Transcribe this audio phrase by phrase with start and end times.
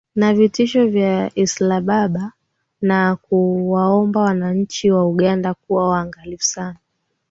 [0.15, 2.17] na vitisho vya alshabab
[2.81, 6.77] na kuwaomba wananchi wa uganda kuwa waangalifu sana